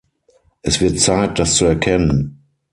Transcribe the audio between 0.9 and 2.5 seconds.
Zeit, das zu erkennen.